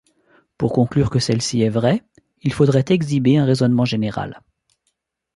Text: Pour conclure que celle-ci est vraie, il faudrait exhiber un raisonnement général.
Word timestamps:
Pour 0.57 0.73
conclure 0.73 1.11
que 1.11 1.19
celle-ci 1.19 1.61
est 1.61 1.69
vraie, 1.69 2.01
il 2.41 2.53
faudrait 2.53 2.85
exhiber 2.87 3.37
un 3.37 3.45
raisonnement 3.45 3.85
général. 3.85 4.41